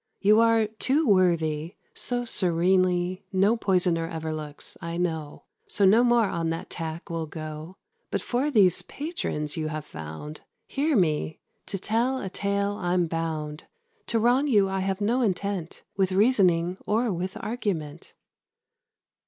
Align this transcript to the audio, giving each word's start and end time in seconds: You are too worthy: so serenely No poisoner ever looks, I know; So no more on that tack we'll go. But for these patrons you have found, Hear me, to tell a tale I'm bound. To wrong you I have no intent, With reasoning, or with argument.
You 0.19 0.39
are 0.39 0.65
too 0.65 1.07
worthy: 1.07 1.75
so 1.93 2.25
serenely 2.25 3.23
No 3.31 3.55
poisoner 3.55 4.07
ever 4.09 4.33
looks, 4.33 4.75
I 4.81 4.97
know; 4.97 5.43
So 5.67 5.85
no 5.85 6.03
more 6.03 6.25
on 6.25 6.49
that 6.49 6.71
tack 6.71 7.11
we'll 7.11 7.27
go. 7.27 7.77
But 8.09 8.23
for 8.23 8.49
these 8.49 8.81
patrons 8.81 9.55
you 9.55 9.67
have 9.67 9.85
found, 9.85 10.41
Hear 10.65 10.95
me, 10.97 11.39
to 11.67 11.77
tell 11.77 12.17
a 12.19 12.31
tale 12.31 12.77
I'm 12.81 13.05
bound. 13.05 13.65
To 14.07 14.17
wrong 14.17 14.47
you 14.47 14.67
I 14.67 14.79
have 14.79 15.01
no 15.01 15.21
intent, 15.21 15.83
With 15.97 16.13
reasoning, 16.13 16.77
or 16.87 17.13
with 17.13 17.37
argument. 17.39 18.15